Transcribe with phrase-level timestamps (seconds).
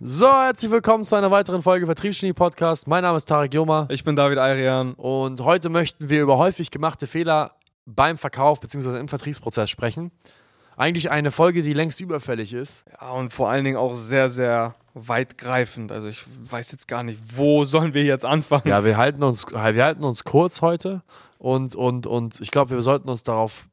[0.00, 2.86] So, herzlich willkommen zu einer weiteren Folge Vertriebsgenie Podcast.
[2.86, 4.94] Mein Name ist Tarek Joma Ich bin David Ayrian.
[4.94, 8.96] und heute möchten wir über häufig gemachte Fehler beim Verkauf bzw.
[9.00, 10.12] im Vertriebsprozess sprechen.
[10.76, 12.84] Eigentlich eine Folge, die längst überfällig ist.
[13.00, 15.90] Ja, und vor allen Dingen auch sehr, sehr weitgreifend.
[15.90, 18.68] Also ich weiß jetzt gar nicht, wo sollen wir jetzt anfangen?
[18.68, 21.02] Ja, wir halten uns, wir halten uns kurz heute
[21.38, 23.66] und, und, und ich glaube, wir sollten uns darauf.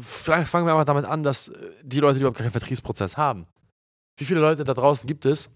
[0.00, 1.52] Vielleicht fangen wir einfach damit an, dass
[1.84, 3.46] die Leute, die überhaupt keinen Vertriebsprozess haben.
[4.16, 5.50] Wie viele Leute da draußen gibt es,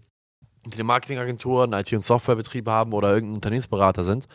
[0.66, 4.26] die eine Marketingagentur, einen IT- und Softwarebetrieb haben oder irgendein Unternehmensberater sind,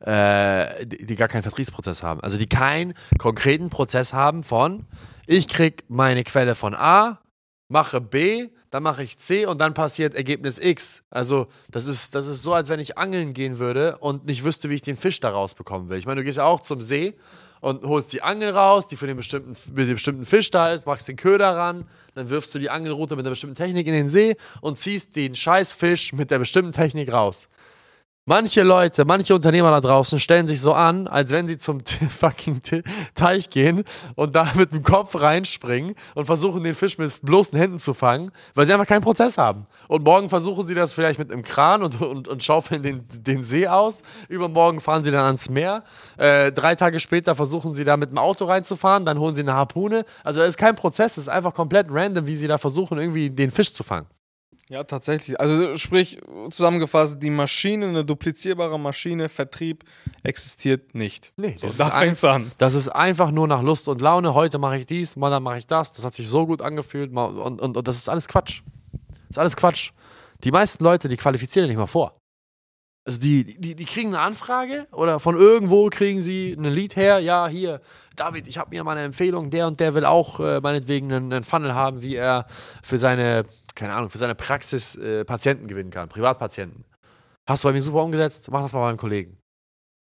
[0.00, 2.20] äh, die, die gar keinen Vertriebsprozess haben?
[2.20, 4.86] Also die keinen konkreten Prozess haben von,
[5.26, 7.20] ich krieg meine Quelle von A,
[7.68, 11.02] mache B, dann mache ich C und dann passiert Ergebnis X.
[11.10, 14.70] Also das ist, das ist so, als wenn ich angeln gehen würde und nicht wüsste,
[14.70, 15.98] wie ich den Fisch da rausbekommen will.
[15.98, 17.14] Ich meine, du gehst ja auch zum See
[17.60, 20.86] und holst die Angel raus, die für den bestimmten, mit dem bestimmten Fisch da ist,
[20.86, 24.08] machst den Köder ran, dann wirfst du die Angelrute mit einer bestimmten Technik in den
[24.08, 27.48] See und ziehst den scheiß Fisch mit der bestimmten Technik raus.
[28.28, 31.78] Manche Leute, manche Unternehmer da draußen stellen sich so an, als wenn sie zum
[32.10, 32.60] fucking
[33.14, 33.84] Teich gehen
[34.16, 38.32] und da mit dem Kopf reinspringen und versuchen, den Fisch mit bloßen Händen zu fangen,
[38.56, 39.68] weil sie einfach keinen Prozess haben.
[39.86, 43.44] Und morgen versuchen sie das vielleicht mit einem Kran und, und, und schaufeln den, den
[43.44, 44.02] See aus.
[44.28, 45.84] Übermorgen fahren sie dann ans Meer.
[46.16, 49.54] Äh, drei Tage später versuchen sie da mit dem Auto reinzufahren, dann holen sie eine
[49.54, 50.04] Harpune.
[50.24, 53.30] Also es ist kein Prozess, es ist einfach komplett random, wie sie da versuchen, irgendwie
[53.30, 54.08] den Fisch zu fangen.
[54.68, 55.38] Ja, tatsächlich.
[55.38, 56.18] Also sprich,
[56.50, 59.84] zusammengefasst, die Maschine, eine duplizierbare Maschine, Vertrieb
[60.24, 61.32] existiert nicht.
[61.36, 62.50] Nee, So, das da fängt's an.
[62.58, 64.34] Das ist einfach nur nach Lust und Laune.
[64.34, 65.92] Heute mache ich dies, mal dann mache ich das.
[65.92, 67.12] Das hat sich so gut angefühlt.
[67.12, 68.62] mal- Und, und, und das ist alles Quatsch.
[68.92, 69.92] Das ist alles Quatsch.
[70.42, 72.20] Die meisten Leute, die qualifizieren nicht mal vor.
[73.06, 77.20] Also die, die, die kriegen eine Anfrage oder von irgendwo kriegen sie ein Lied her.
[77.20, 77.80] Ja, hier,
[78.16, 79.48] David, ich habe mir mal eine Empfehlung.
[79.50, 82.46] Der und der will auch äh, meinetwegen einen, einen Funnel haben, wie er
[82.82, 83.44] für seine,
[83.76, 86.84] keine Ahnung, für seine Praxis äh, Patienten gewinnen kann, Privatpatienten.
[87.48, 88.50] Hast du bei mir super umgesetzt?
[88.50, 89.38] Mach das mal beim Kollegen.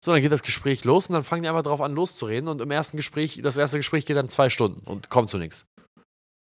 [0.04, 2.48] So, dann geht das Gespräch los und dann fangen die einfach drauf an, loszureden.
[2.48, 5.66] Und im ersten Gespräch, das erste Gespräch geht dann zwei Stunden und kommt zu nichts.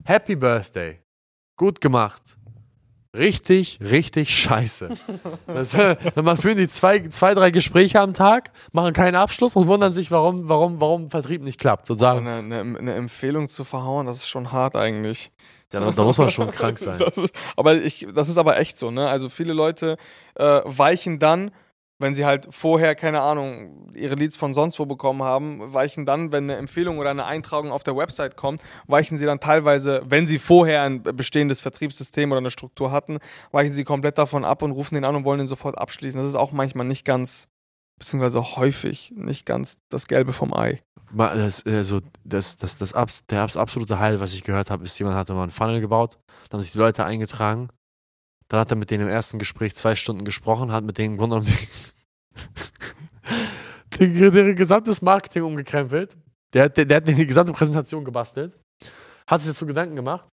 [0.06, 1.02] Happy Birthday.
[1.58, 2.38] Gut gemacht.
[3.16, 4.90] Richtig, richtig scheiße.
[5.46, 9.68] Das, äh, man führen die zwei, zwei, drei Gespräche am Tag, machen keinen Abschluss und
[9.68, 11.92] wundern sich, warum, warum, warum Vertrieb nicht klappt.
[11.92, 15.32] Und sagen, Eine, eine, eine Empfehlung zu verhauen, das ist schon hart eigentlich.
[15.72, 16.98] ja, da, da muss man schon krank sein.
[16.98, 19.08] Das ist, aber ich, das ist aber echt so, ne?
[19.08, 19.98] Also viele Leute
[20.34, 21.52] äh, weichen dann,
[22.00, 26.32] wenn sie halt vorher, keine Ahnung, ihre Leads von sonst wo bekommen haben, weichen dann,
[26.32, 30.28] wenn eine Empfehlung oder eine Eintragung auf der Website kommt, weichen sie dann teilweise, wenn
[30.28, 33.20] sie vorher ein bestehendes Vertriebssystem oder eine Struktur hatten,
[33.52, 36.20] weichen sie komplett davon ab und rufen den an und wollen den sofort abschließen.
[36.20, 37.48] Das ist auch manchmal nicht ganz,
[38.00, 40.82] beziehungsweise häufig nicht ganz das Gelbe vom Ei.
[41.16, 44.98] Das, also das, das, das, abs, der abs- absolute Heil, was ich gehört habe, ist,
[44.98, 46.18] jemand hatte mal einen Funnel gebaut,
[46.50, 47.70] dann haben sich die Leute eingetragen,
[48.50, 51.18] dann hat er mit denen im ersten Gespräch zwei Stunden gesprochen, hat mit denen im
[51.18, 51.58] Grunde genommen
[54.00, 56.16] den, den, deren gesamtes Marketing umgekrempelt.
[56.54, 58.58] Der, hat- der, der hat denen die gesamte Präsentation gebastelt,
[59.28, 60.28] hat sich dazu Gedanken gemacht,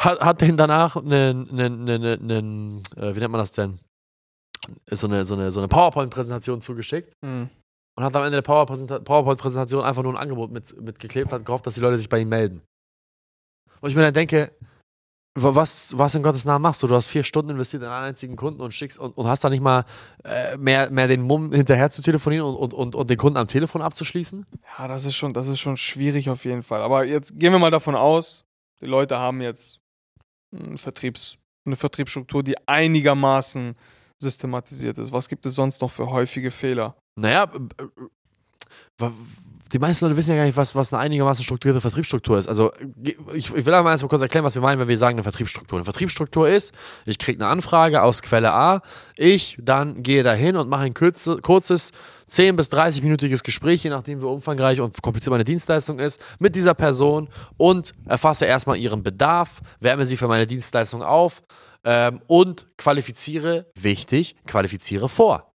[0.00, 3.78] hat, hat denen danach einen, einen, einen, einen äh, wie nennt man das denn?
[4.90, 7.12] So eine, so eine, so eine PowerPoint-Präsentation zugeschickt
[7.96, 11.74] und hat am Ende der PowerPoint-Präsentation einfach nur ein Angebot mit, mitgeklebt, hat gehofft, dass
[11.74, 12.62] die Leute sich bei ihm melden.
[13.80, 14.52] Und ich mir dann denke,
[15.34, 16.86] was, was in Gottes Namen machst du?
[16.86, 19.50] Du hast vier Stunden investiert in einen einzigen Kunden und schickst und, und hast da
[19.50, 19.84] nicht mal
[20.22, 23.48] äh, mehr, mehr den Mumm hinterher zu telefonieren und, und, und, und den Kunden am
[23.48, 24.46] Telefon abzuschließen?
[24.78, 26.82] Ja, das ist schon, das ist schon schwierig auf jeden Fall.
[26.82, 28.44] Aber jetzt gehen wir mal davon aus,
[28.80, 29.80] die Leute haben jetzt
[30.52, 33.74] einen Vertriebs, eine Vertriebsstruktur, die einigermaßen
[34.18, 35.12] systematisiert ist.
[35.12, 36.94] Was gibt es sonst noch für häufige Fehler?
[37.16, 37.50] Naja,
[39.74, 42.46] die meisten Leute wissen ja gar nicht, was, was eine einigermaßen strukturierte Vertriebsstruktur ist.
[42.46, 42.70] Also
[43.34, 45.24] ich, ich will einmal erst mal kurz erklären, was wir meinen, wenn wir sagen eine
[45.24, 45.78] Vertriebsstruktur.
[45.78, 46.72] Eine Vertriebsstruktur ist,
[47.06, 48.82] ich kriege eine Anfrage aus Quelle A,
[49.16, 51.90] ich dann gehe dahin und mache ein kürze, kurzes
[52.28, 56.74] 10 bis 30-minütiges Gespräch, je nachdem wie umfangreich und kompliziert meine Dienstleistung ist, mit dieser
[56.74, 61.42] Person und erfasse erstmal ihren Bedarf, wärme sie für meine Dienstleistung auf
[61.82, 65.53] ähm, und qualifiziere, wichtig, qualifiziere vor.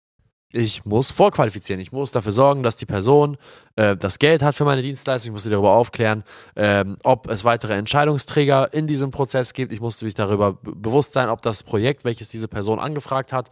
[0.58, 1.82] Ich muss vorqualifizieren.
[1.82, 3.36] Ich muss dafür sorgen, dass die Person
[3.76, 5.32] äh, das Geld hat für meine Dienstleistung.
[5.32, 6.24] Ich muss sie darüber aufklären,
[6.56, 9.74] ähm, ob es weitere Entscheidungsträger in diesem Prozess gibt.
[9.74, 13.50] Ich musste mich darüber be- bewusst sein, ob das Projekt, welches diese Person angefragt hat,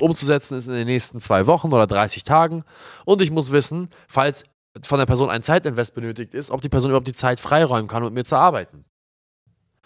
[0.00, 2.64] umzusetzen ist in den nächsten zwei Wochen oder 30 Tagen.
[3.04, 4.42] Und ich muss wissen, falls
[4.84, 8.02] von der Person ein Zeitinvest benötigt ist, ob die Person überhaupt die Zeit freiräumen kann,
[8.02, 8.84] mit mir zu arbeiten.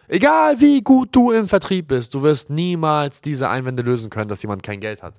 [0.09, 4.41] Egal wie gut du im Vertrieb bist, du wirst niemals diese Einwände lösen können, dass
[4.43, 5.13] jemand kein Geld hat.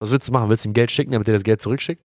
[0.00, 0.48] Was willst du machen?
[0.48, 2.02] Willst du ihm Geld schicken, damit er das Geld zurückschickt?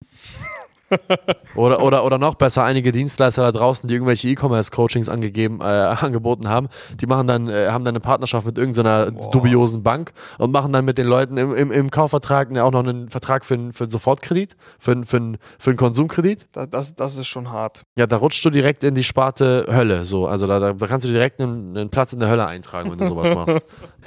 [1.56, 5.64] oder, oder, oder noch besser, einige Dienstleister da draußen, die irgendwelche E-Commerce-Coachings angegeben, äh,
[6.02, 6.68] angeboten haben,
[7.00, 10.86] die machen dann, äh, haben dann eine Partnerschaft mit irgendeiner dubiosen Bank und machen dann
[10.86, 13.92] mit den Leuten im, im, im Kaufvertrag auch noch einen Vertrag für, einen, für einen
[13.92, 16.48] Sofortkredit, für, einen, für, einen, für einen Konsumkredit.
[16.54, 17.84] Das, das, das ist schon hart.
[17.98, 20.06] Ja, da rutschst du direkt in die Sparte Hölle.
[20.06, 20.28] So.
[20.28, 22.98] Also da, da, da kannst du direkt einen, einen Platz in der Hölle eintragen, wenn
[22.98, 23.60] du sowas machst.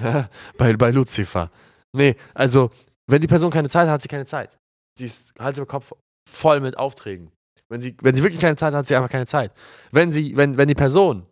[0.59, 1.49] bei, bei Lucifer.
[1.93, 2.71] Nee, also,
[3.07, 4.59] wenn die Person keine Zeit hat, hat sie keine Zeit.
[4.99, 5.93] Sie ist Hals über Kopf
[6.29, 7.31] voll mit Aufträgen.
[7.69, 9.53] Wenn sie, wenn sie wirklich keine Zeit hat, hat sie einfach keine Zeit.
[9.91, 11.27] Wenn, sie, wenn, wenn die Person,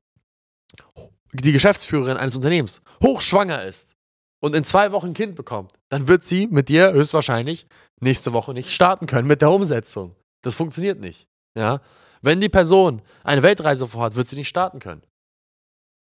[1.32, 3.94] die Geschäftsführerin eines Unternehmens, hochschwanger ist
[4.42, 7.66] und in zwei Wochen ein Kind bekommt, dann wird sie mit dir höchstwahrscheinlich
[8.00, 10.16] nächste Woche nicht starten können mit der Umsetzung.
[10.42, 11.28] Das funktioniert nicht.
[11.56, 11.80] Ja?
[12.22, 15.02] Wenn die Person eine Weltreise vorhat, wird sie nicht starten können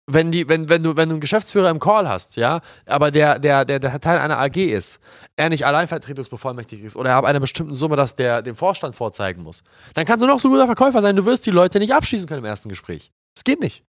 [0.07, 3.39] wenn, die, wenn, wenn, du, wenn du einen Geschäftsführer im Call hast, ja, aber der,
[3.39, 5.01] der, der, der Teil einer AG ist,
[5.37, 9.43] er nicht alleinvertretungsbevollmächtigt ist oder er hat eine bestimmte Summe, dass der dem Vorstand vorzeigen
[9.43, 9.63] muss,
[9.95, 12.41] dann kannst du noch so guter Verkäufer sein, du wirst die Leute nicht abschließen können
[12.41, 13.13] im ersten Gespräch.
[13.35, 13.83] Das geht nicht.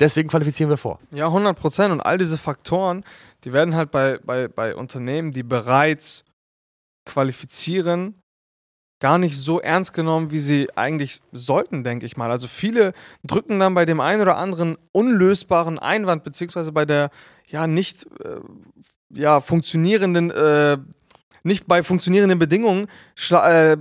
[0.00, 0.98] Deswegen qualifizieren wir vor.
[1.14, 1.92] Ja, 100 Prozent.
[1.92, 3.04] Und all diese Faktoren,
[3.44, 6.24] die werden halt bei, bei, bei Unternehmen, die bereits
[7.04, 8.21] qualifizieren,
[9.02, 12.30] gar nicht so ernst genommen, wie sie eigentlich sollten, denke ich mal.
[12.30, 12.92] Also viele
[13.24, 17.10] drücken dann bei dem einen oder anderen unlösbaren Einwand, beziehungsweise bei der
[17.48, 18.38] ja nicht äh,
[19.10, 20.78] ja, funktionierenden, äh,
[21.42, 23.76] nicht bei funktionierenden Bedingungen, äh,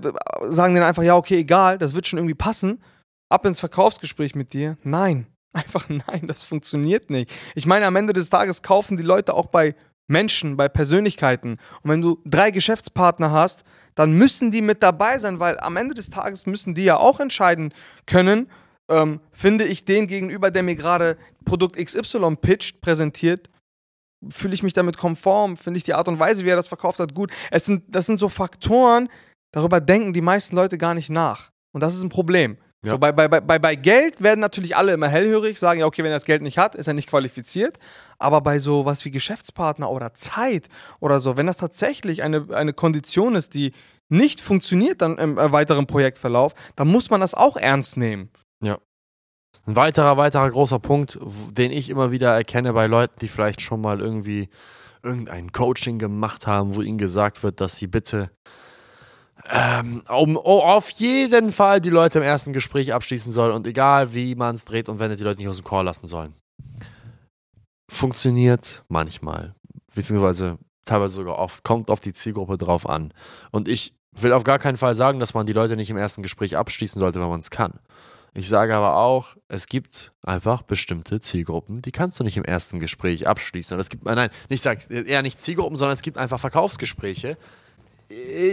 [0.49, 2.81] sagen dann einfach, ja, okay, egal, das wird schon irgendwie passen.
[3.29, 4.77] Ab ins Verkaufsgespräch mit dir.
[4.83, 5.27] Nein.
[5.53, 7.29] Einfach nein, das funktioniert nicht.
[7.55, 9.75] Ich meine, am Ende des Tages kaufen die Leute auch bei
[10.07, 11.57] Menschen, bei Persönlichkeiten.
[11.81, 13.63] Und wenn du drei Geschäftspartner hast,
[13.95, 17.19] dann müssen die mit dabei sein, weil am Ende des Tages müssen die ja auch
[17.19, 17.73] entscheiden
[18.05, 18.49] können,
[18.89, 23.49] ähm, finde ich den gegenüber, der mir gerade Produkt XY pitcht, präsentiert,
[24.29, 26.99] fühle ich mich damit konform, finde ich die Art und Weise, wie er das verkauft
[26.99, 27.31] hat, gut.
[27.49, 29.09] Es sind, das sind so Faktoren,
[29.51, 31.51] darüber denken die meisten Leute gar nicht nach.
[31.73, 32.57] Und das ist ein Problem.
[32.83, 32.93] Ja.
[32.93, 36.11] So, bei, bei, bei, bei Geld werden natürlich alle immer hellhörig, sagen, ja, okay, wenn
[36.11, 37.77] er das Geld nicht hat, ist er nicht qualifiziert.
[38.17, 40.67] Aber bei so was wie Geschäftspartner oder Zeit
[40.99, 43.73] oder so, wenn das tatsächlich eine, eine Kondition ist, die
[44.09, 48.31] nicht funktioniert dann im äh, weiteren Projektverlauf, dann muss man das auch ernst nehmen.
[48.63, 48.79] Ja.
[49.67, 51.19] Ein weiterer, weiterer großer Punkt,
[51.51, 54.49] den ich immer wieder erkenne bei Leuten, die vielleicht schon mal irgendwie
[55.03, 58.31] irgendein Coaching gemacht haben, wo ihnen gesagt wird, dass sie bitte
[59.49, 64.13] ähm, um, oh, auf jeden Fall die Leute im ersten Gespräch abschließen sollen und egal
[64.13, 66.33] wie man es dreht und wendet, die Leute nicht aus dem Call lassen sollen.
[67.89, 69.55] Funktioniert manchmal,
[69.93, 73.13] beziehungsweise teilweise sogar oft, kommt auf die Zielgruppe drauf an.
[73.51, 76.21] Und ich will auf gar keinen Fall sagen, dass man die Leute nicht im ersten
[76.21, 77.79] Gespräch abschließen sollte, wenn man es kann.
[78.33, 82.79] Ich sage aber auch, es gibt einfach bestimmte Zielgruppen, die kannst du nicht im ersten
[82.79, 83.73] Gespräch abschließen.
[83.75, 87.37] Und es gibt, nein, ich sage eher nicht Zielgruppen, sondern es gibt einfach Verkaufsgespräche,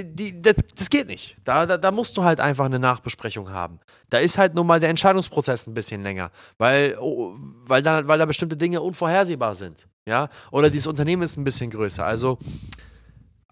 [0.04, 1.36] die, das, das, geht nicht.
[1.44, 3.80] Da, da, da, musst du halt einfach eine Nachbesprechung haben.
[4.10, 7.34] Da ist halt nun mal der Entscheidungsprozess ein bisschen länger, weil, oh,
[7.66, 9.86] weil, da, weil da bestimmte Dinge unvorhersehbar sind.
[10.06, 10.28] Ja?
[10.50, 12.04] Oder dieses Unternehmen ist ein bisschen größer.
[12.04, 12.38] Also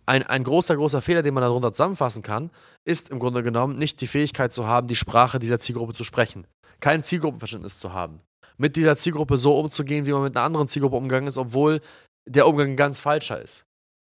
[0.07, 2.51] ein, ein großer, großer Fehler, den man darunter zusammenfassen kann,
[2.85, 6.47] ist im Grunde genommen nicht die Fähigkeit zu haben, die Sprache dieser Zielgruppe zu sprechen.
[6.81, 8.21] Kein Zielgruppenverständnis zu haben.
[8.57, 11.81] Mit dieser Zielgruppe so umzugehen, wie man mit einer anderen Zielgruppe umgegangen ist, obwohl
[12.25, 13.66] der Umgang ganz falscher ist.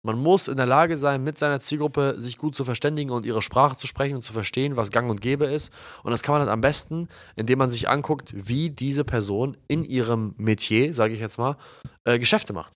[0.05, 3.41] Man muss in der Lage sein, mit seiner Zielgruppe sich gut zu verständigen und ihre
[3.41, 5.73] Sprache zu sprechen und zu verstehen, was gang und gäbe ist.
[6.03, 9.83] Und das kann man dann am besten, indem man sich anguckt, wie diese Person in
[9.83, 11.56] ihrem Metier, sage ich jetzt mal,
[12.05, 12.73] äh, Geschäfte macht.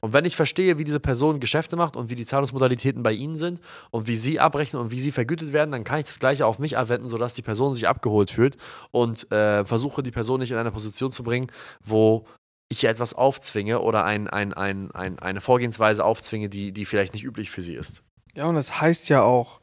[0.00, 3.36] Und wenn ich verstehe, wie diese Person Geschäfte macht und wie die Zahlungsmodalitäten bei ihnen
[3.36, 6.46] sind und wie sie abrechnen und wie sie vergütet werden, dann kann ich das Gleiche
[6.46, 8.56] auf mich anwenden, sodass die Person sich abgeholt fühlt
[8.90, 11.48] und äh, versuche, die Person nicht in eine Position zu bringen,
[11.84, 12.24] wo
[12.68, 17.24] ich etwas aufzwinge oder ein, ein, ein, ein, eine Vorgehensweise aufzwinge, die, die vielleicht nicht
[17.24, 18.02] üblich für sie ist.
[18.34, 19.60] Ja, und es das heißt ja auch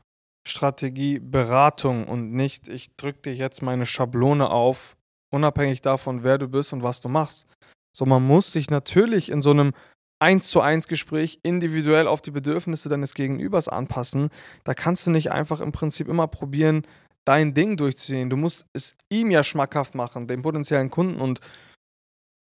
[0.48, 4.96] Strategie, Beratung und nicht, ich drücke dir jetzt meine Schablone auf,
[5.32, 7.48] unabhängig davon, wer du bist und was du machst.
[7.96, 9.74] So, man muss sich natürlich in so einem
[10.20, 14.30] 1 zu 1 Gespräch individuell auf die Bedürfnisse deines Gegenübers anpassen.
[14.64, 16.88] Da kannst du nicht einfach im Prinzip immer probieren,
[17.26, 18.30] dein Ding durchzuziehen.
[18.30, 21.42] Du musst es ihm ja schmackhaft machen, dem potenziellen Kunden und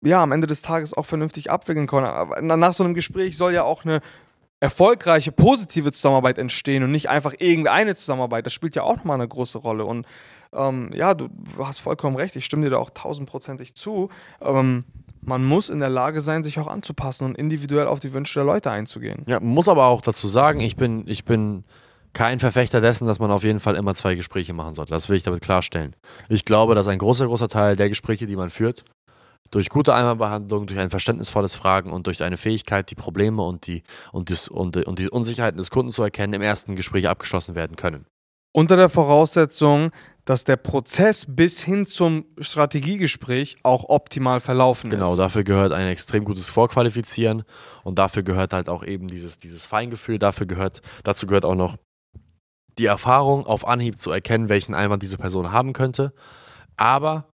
[0.02, 2.06] ja, am Ende des Tages auch vernünftig abwickeln können.
[2.06, 4.00] Aber nach so einem Gespräch soll ja auch eine
[4.60, 8.46] erfolgreiche, positive Zusammenarbeit entstehen und nicht einfach irgendeine Zusammenarbeit.
[8.46, 9.84] Das spielt ja auch nochmal eine große Rolle.
[9.84, 10.06] Und
[10.52, 11.28] ähm, ja, du,
[11.58, 14.08] hast vollkommen recht, ich stimme dir da auch tausendprozentig zu.
[14.40, 14.84] Ähm,
[15.20, 18.44] man muss in der Lage sein, sich auch anzupassen und individuell auf die Wünsche der
[18.44, 19.24] Leute einzugehen.
[19.26, 21.64] Ja, muss aber auch dazu sagen, ich bin, ich bin
[22.12, 24.92] kein Verfechter dessen, dass man auf jeden Fall immer zwei Gespräche machen sollte.
[24.92, 25.96] Das will ich damit klarstellen.
[26.28, 28.84] Ich glaube, dass ein großer, großer Teil der Gespräche, die man führt,
[29.52, 33.84] durch gute Einmalbehandlung, durch ein verständnisvolles Fragen und durch eine Fähigkeit, die Probleme und die,
[34.10, 37.76] und, dies, und, und die Unsicherheiten des Kunden zu erkennen, im ersten Gespräch abgeschlossen werden
[37.76, 38.06] können.
[38.54, 39.92] Unter der Voraussetzung,
[40.24, 45.18] dass der Prozess bis hin zum Strategiegespräch auch optimal verlaufen Genau, ist.
[45.18, 47.44] dafür gehört ein extrem gutes Vorqualifizieren
[47.82, 51.76] und dafür gehört halt auch eben dieses, dieses Feingefühl, dafür gehört, dazu gehört auch noch
[52.78, 56.12] die Erfahrung, auf Anhieb zu erkennen, welchen Einwand diese Person haben könnte.
[56.76, 57.31] Aber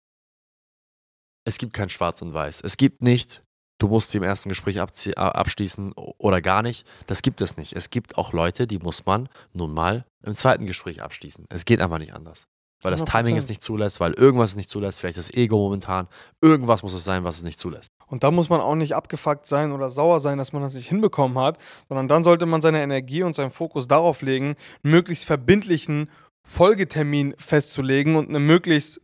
[1.46, 2.60] es gibt kein Schwarz und Weiß.
[2.62, 3.42] Es gibt nicht,
[3.78, 6.86] du musst sie im ersten Gespräch abschließen oder gar nicht.
[7.06, 7.72] Das gibt es nicht.
[7.72, 11.46] Es gibt auch Leute, die muss man nun mal im zweiten Gespräch abschließen.
[11.48, 12.46] Es geht einfach nicht anders.
[12.82, 13.10] Weil das 100%.
[13.10, 16.08] Timing es nicht zulässt, weil irgendwas es nicht zulässt, vielleicht das Ego momentan.
[16.42, 17.90] Irgendwas muss es sein, was es nicht zulässt.
[18.08, 20.88] Und da muss man auch nicht abgefuckt sein oder sauer sein, dass man das nicht
[20.88, 25.26] hinbekommen hat, sondern dann sollte man seine Energie und seinen Fokus darauf legen, einen möglichst
[25.26, 26.10] verbindlichen
[26.46, 29.00] Folgetermin festzulegen und eine möglichst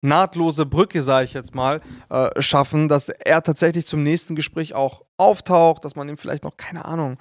[0.00, 5.02] nahtlose Brücke, sage ich jetzt mal, äh, schaffen, dass er tatsächlich zum nächsten Gespräch auch
[5.16, 7.18] auftaucht, dass man ihm vielleicht noch, keine Ahnung,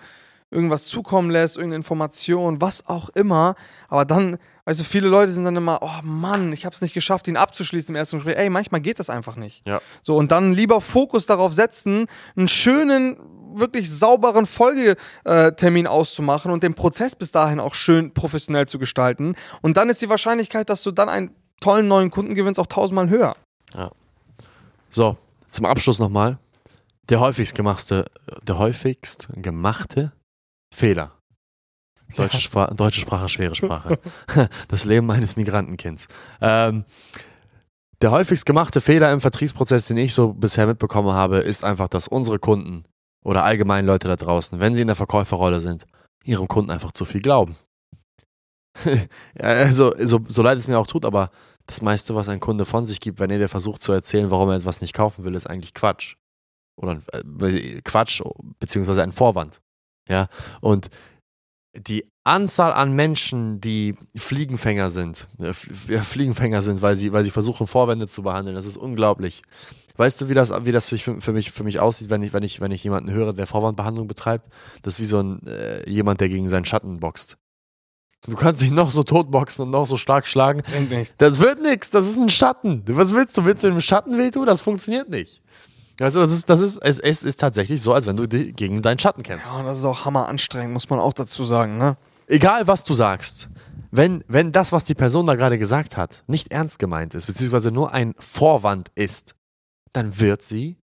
[0.51, 3.55] irgendwas zukommen lässt, irgendeine Information, was auch immer.
[3.87, 7.27] Aber dann, also viele Leute sind dann immer, oh Mann, ich habe es nicht geschafft,
[7.27, 8.37] ihn abzuschließen im ersten Gespräch.
[8.37, 9.67] Ey, manchmal geht das einfach nicht.
[9.67, 9.81] Ja.
[10.01, 12.05] So, und dann lieber Fokus darauf setzen,
[12.35, 13.17] einen schönen,
[13.55, 19.35] wirklich sauberen Folgetermin auszumachen und den Prozess bis dahin auch schön professionell zu gestalten.
[19.61, 23.09] Und dann ist die Wahrscheinlichkeit, dass du dann einen tollen neuen Kunden gewinnst, auch tausendmal
[23.09, 23.35] höher.
[24.91, 25.17] So,
[25.49, 26.37] zum Abschluss nochmal.
[27.09, 28.05] Der häufigst gemachte,
[28.43, 30.11] der häufigst gemachte
[30.73, 31.11] Fehler.
[32.15, 33.99] Deutsche, Spra deutsche Sprache, schwere Sprache.
[34.67, 36.07] Das Leben eines Migrantenkinds.
[36.41, 36.85] Ähm,
[38.01, 42.07] der häufigst gemachte Fehler im Vertriebsprozess, den ich so bisher mitbekommen habe, ist einfach, dass
[42.07, 42.85] unsere Kunden
[43.23, 45.85] oder allgemein Leute da draußen, wenn sie in der Verkäuferrolle sind,
[46.23, 47.55] ihrem Kunden einfach zu viel glauben.
[49.39, 51.31] Also, so, so leid es mir auch tut, aber
[51.67, 54.49] das meiste, was ein Kunde von sich gibt, wenn er dir versucht zu erzählen, warum
[54.49, 56.15] er etwas nicht kaufen will, ist eigentlich Quatsch.
[56.77, 58.21] Oder äh, Quatsch,
[58.59, 59.61] beziehungsweise ein Vorwand.
[60.07, 60.27] Ja,
[60.61, 60.89] und
[61.75, 67.67] die Anzahl an Menschen, die Fliegenfänger sind, äh, Fliegenfänger sind, weil sie, weil sie versuchen,
[67.67, 69.41] Vorwände zu behandeln, das ist unglaublich.
[69.97, 72.43] Weißt du, wie das, wie das für, für, mich, für mich aussieht, wenn ich, wenn,
[72.43, 74.51] ich, wenn ich jemanden höre, der Vorwandbehandlung betreibt?
[74.81, 77.37] Das ist wie so ein, äh, jemand, der gegen seinen Schatten boxt.
[78.27, 80.63] Du kannst dich noch so totboxen und noch so stark schlagen.
[81.19, 82.83] Das wird nichts, das ist ein Schatten.
[82.87, 83.45] Was willst du?
[83.45, 84.45] Willst du im Schatten wehtun?
[84.45, 85.43] Das funktioniert nicht.
[85.99, 88.99] Also das ist, das ist, es, es ist tatsächlich so, als wenn du gegen deinen
[88.99, 89.47] Schatten kämpfst.
[89.47, 91.97] Ja, und das ist auch hammer anstrengend, muss man auch dazu sagen, ne?
[92.27, 93.49] Egal, was du sagst,
[93.91, 97.71] wenn, wenn das, was die Person da gerade gesagt hat, nicht ernst gemeint ist, beziehungsweise
[97.71, 99.35] nur ein Vorwand ist,
[99.93, 100.77] dann wird sie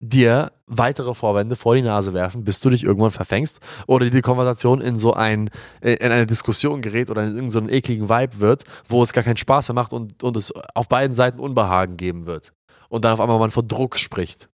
[0.00, 4.80] dir weitere Vorwände vor die Nase werfen, bis du dich irgendwann verfängst oder die Konversation
[4.80, 5.50] in so ein,
[5.80, 9.12] äh, in eine Diskussion gerät oder in irgendeinen so einen ekligen Vibe wird, wo es
[9.12, 12.52] gar keinen Spaß mehr macht und, und es auf beiden Seiten Unbehagen geben wird.
[12.88, 14.48] Und dann auf einmal man von Druck spricht.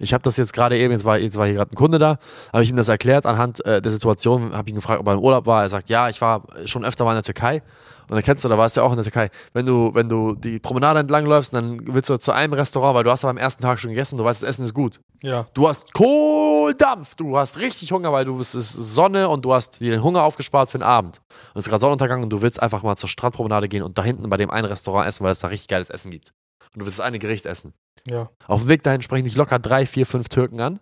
[0.00, 2.18] Ich habe das jetzt gerade eben, jetzt war, jetzt war hier gerade ein Kunde da,
[2.52, 5.20] habe ich ihm das erklärt anhand äh, der Situation, habe ihn gefragt, ob er im
[5.20, 5.62] Urlaub war.
[5.62, 7.62] Er sagt, ja, ich war schon öfter mal in der Türkei.
[8.08, 9.30] Und dann kennst du, da warst du ja auch in der Türkei.
[9.52, 13.04] Wenn du, wenn du die Promenade entlang läufst, dann willst du zu einem Restaurant, weil
[13.04, 15.00] du hast aber am ersten Tag schon gegessen und du weißt, das Essen ist gut.
[15.22, 15.46] Ja.
[15.52, 19.80] Du hast Kohldampf, du hast richtig Hunger, weil du es ist Sonne und du hast
[19.80, 21.20] dir den Hunger aufgespart für den Abend.
[21.54, 24.04] Und es ist gerade Sonnenuntergang und du willst einfach mal zur Strandpromenade gehen und da
[24.04, 26.32] hinten bei dem einen Restaurant essen, weil es da richtig geiles Essen gibt.
[26.74, 27.74] Und du willst das eine Gericht essen.
[28.06, 28.30] Ja.
[28.46, 30.80] Auf dem Weg dahin sprechen dich locker drei, vier, fünf Türken an.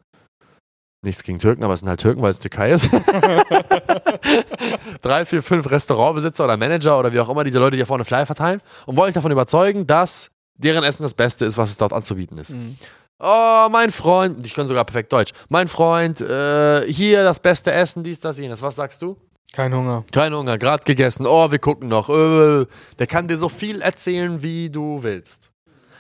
[1.07, 2.91] Nichts gegen Türken, aber es sind halt Türken, weil es Türkei ist.
[5.01, 8.05] drei, vier, fünf Restaurantbesitzer oder Manager oder wie auch immer diese Leute, die hier vorne
[8.05, 11.77] Flyer verteilen und wollen dich davon überzeugen, dass deren Essen das Beste ist, was es
[11.77, 12.55] dort anzubieten ist.
[12.55, 12.77] Mhm.
[13.21, 15.31] Oh, mein Freund, ich kann sogar perfekt Deutsch.
[15.49, 18.61] Mein Freund, äh, hier das beste Essen, dies, das, jenes.
[18.61, 19.17] Was sagst du?
[19.53, 20.05] Kein Hunger.
[20.11, 21.25] Kein Hunger, gerade gegessen.
[21.25, 22.11] Oh, wir gucken noch.
[22.11, 22.67] Äh,
[22.99, 25.53] der kann dir so viel erzählen, wie du willst.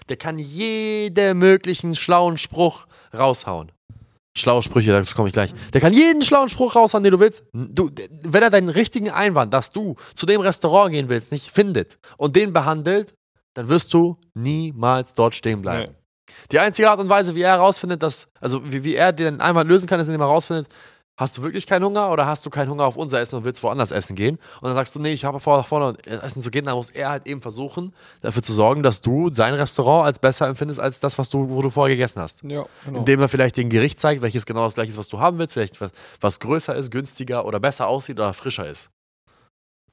[0.08, 3.70] Der kann jeden möglichen schlauen Spruch raushauen.
[4.36, 5.52] Schlaue Sprüche, dazu komme ich gleich.
[5.72, 7.42] Der kann jeden schlauen Spruch raushauen, den du willst.
[7.52, 7.90] Du,
[8.22, 12.36] wenn er deinen richtigen Einwand, dass du zu dem Restaurant gehen willst, nicht findet und
[12.36, 13.14] den behandelt,
[13.54, 15.94] dann wirst du niemals dort stehen bleiben.
[16.52, 19.70] Die einzige Art und Weise, wie er herausfindet, dass, also wie, wie er den Einwand
[19.70, 20.68] lösen kann, ist, indem er herausfindet,
[21.16, 23.62] hast du wirklich keinen Hunger oder hast du keinen Hunger auf unser Essen und willst
[23.62, 24.36] woanders essen gehen?
[24.60, 27.10] Und dann sagst du, nee, ich habe vor, vorne essen zu gehen, dann muss er
[27.10, 31.18] halt eben versuchen, dafür zu sorgen, dass du sein Restaurant als besser empfindest als das,
[31.18, 32.42] was du, wo du vorher gegessen hast.
[32.42, 32.98] Ja, genau.
[32.98, 35.54] Indem er vielleicht den Gericht zeigt, welches genau das gleiche ist, was du haben willst,
[35.54, 35.78] vielleicht
[36.20, 38.90] was größer ist, günstiger oder besser aussieht oder frischer ist.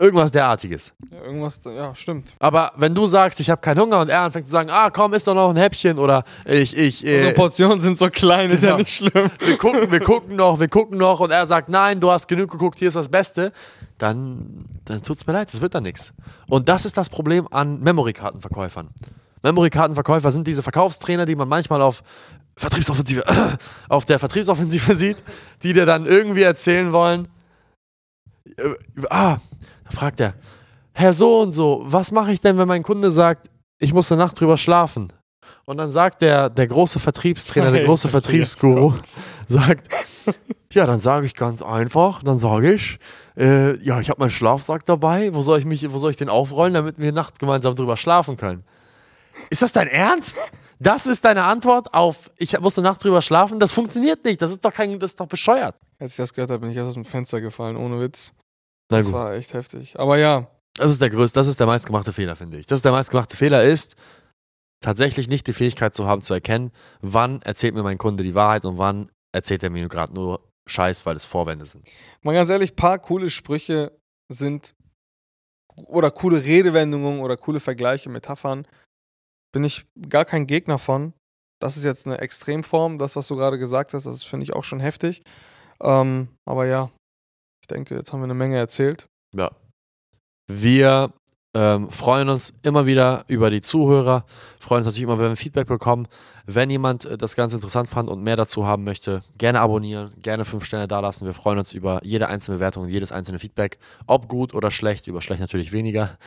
[0.03, 0.93] Irgendwas derartiges.
[1.09, 2.33] Ja, irgendwas, ja, stimmt.
[2.37, 5.13] Aber wenn du sagst, ich habe keinen Hunger und er anfängt zu sagen, ah komm,
[5.13, 8.63] isst doch noch ein Häppchen oder ich, ich, äh, Unsere Portionen sind so klein, ist
[8.63, 8.79] ja genau.
[8.79, 9.31] nicht schlimm.
[9.39, 12.51] wir gucken, wir gucken noch, wir gucken noch und er sagt, nein, du hast genug
[12.51, 13.53] geguckt, hier ist das Beste,
[13.97, 16.11] dann, dann tut's mir leid, das wird dann nichts.
[16.47, 18.89] Und das ist das Problem an Memory-Kartenverkäufern.
[19.41, 22.03] Memory-Kartenverkäufer sind diese Verkaufstrainer, die man manchmal auf
[22.57, 23.23] Vertriebsoffensive,
[23.87, 25.23] auf der Vertriebsoffensive sieht,
[25.63, 27.29] die dir dann irgendwie erzählen wollen,
[28.57, 28.75] äh,
[29.09, 29.37] ah,
[29.85, 30.35] Da fragt er,
[30.93, 34.21] Herr so und so, was mache ich denn, wenn mein Kunde sagt, ich muss eine
[34.21, 35.11] Nacht drüber schlafen?
[35.65, 38.93] Und dann sagt der, der große Vertriebstrainer, der große Vertriebsguru,
[39.47, 39.87] sagt,
[40.73, 42.99] ja, dann sage ich ganz einfach, dann sage ich,
[43.37, 46.29] äh, ja, ich habe meinen Schlafsack dabei, wo soll ich mich, wo soll ich den
[46.29, 48.63] aufrollen, damit wir Nacht gemeinsam drüber schlafen können?
[49.49, 50.37] Ist das dein Ernst?
[50.83, 53.57] Das ist deine Antwort auf, ich muss eine Nacht drüber schlafen?
[53.59, 55.75] Das funktioniert nicht, das ist doch kein, das ist doch bescheuert.
[55.99, 58.33] Als ich das gehört habe, bin ich erst aus dem Fenster gefallen, ohne Witz.
[58.91, 59.13] Na Das gut.
[59.13, 59.97] war echt heftig.
[59.99, 62.65] Aber ja, Das ist der größte, das ist der meistgemachte Fehler, finde ich.
[62.65, 63.95] Das ist der meistgemachte Fehler ist,
[64.81, 66.71] tatsächlich nicht die Fähigkeit zu haben, zu erkennen,
[67.01, 71.05] wann erzählt mir mein Kunde die Wahrheit und wann erzählt er mir gerade nur Scheiß,
[71.05, 71.87] weil es Vorwände sind.
[72.21, 73.97] mal ganz ehrlich, paar coole Sprüche
[74.29, 74.75] sind
[75.85, 78.67] oder coole Redewendungen oder coole Vergleiche, Metaphern,
[79.53, 81.13] bin ich gar kein Gegner von.
[81.61, 84.65] Das ist jetzt eine Extremform, das, was du gerade gesagt hast, das finde ich auch
[84.65, 85.23] schon heftig.
[85.81, 86.91] Ähm, aber ja,
[87.61, 89.07] ich denke, jetzt haben wir eine Menge erzählt.
[89.33, 89.51] Ja.
[90.51, 91.13] Wir
[91.53, 94.25] ähm, freuen uns immer wieder über die Zuhörer,
[94.59, 96.07] freuen uns natürlich immer, wenn wir Feedback bekommen.
[96.45, 100.45] Wenn jemand äh, das Ganze interessant fand und mehr dazu haben möchte, gerne abonnieren, gerne
[100.45, 101.25] fünf Sterne dalassen.
[101.25, 105.07] Wir freuen uns über jede einzelne Bewertung und jedes einzelne Feedback, ob gut oder schlecht,
[105.07, 106.17] über schlecht natürlich weniger.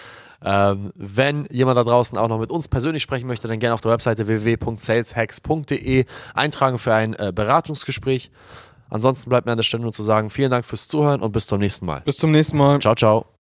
[0.44, 3.80] Ähm, wenn jemand da draußen auch noch mit uns persönlich sprechen möchte, dann gerne auf
[3.80, 6.04] der Webseite www.saleshacks.de
[6.34, 8.30] eintragen für ein äh, Beratungsgespräch.
[8.88, 11.46] Ansonsten bleibt mir an der Stelle nur zu sagen, vielen Dank fürs Zuhören und bis
[11.46, 12.02] zum nächsten Mal.
[12.02, 12.78] Bis zum nächsten Mal.
[12.78, 13.35] Ciao, ciao.